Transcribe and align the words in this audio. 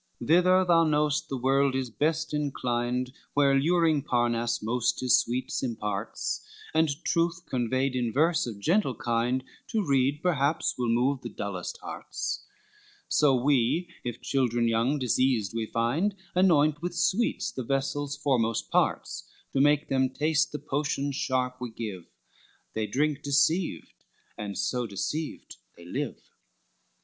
III 0.19 0.27
Thither 0.27 0.65
thou 0.65 0.83
know'st 0.83 1.29
the 1.29 1.37
world 1.37 1.75
is 1.75 1.91
best 1.91 2.33
inclined 2.33 3.13
Where 3.35 3.53
luring 3.53 4.01
Parnass 4.01 4.63
most 4.63 4.99
his 4.99 5.15
sweet 5.19 5.53
imparts, 5.61 6.43
And 6.73 6.89
truth 7.05 7.45
conveyed 7.45 7.95
in 7.95 8.11
verse 8.11 8.47
of 8.47 8.57
gentle 8.57 8.95
kind 8.95 9.43
To 9.67 9.85
read 9.85 10.23
perhaps 10.23 10.73
will 10.75 10.89
move 10.89 11.21
the 11.21 11.29
dullest 11.29 11.77
hearts: 11.83 12.43
So 13.09 13.35
we, 13.35 13.89
if 14.03 14.23
children 14.23 14.67
young 14.67 14.97
diseased 14.97 15.53
we 15.53 15.67
find, 15.67 16.15
Anoint 16.33 16.81
with 16.81 16.95
sweets 16.95 17.51
the 17.51 17.61
vessel's 17.61 18.17
foremost 18.17 18.71
parts 18.71 19.29
To 19.53 19.61
make 19.61 19.87
them 19.87 20.09
taste 20.09 20.51
the 20.51 20.57
potions 20.57 21.15
sharp 21.15 21.57
we 21.61 21.69
give; 21.69 22.05
They 22.73 22.87
drink 22.87 23.21
deceived, 23.21 23.93
and 24.35 24.57
so 24.57 24.87
deceived, 24.87 25.57
they 25.77 25.85
live. 25.85 26.17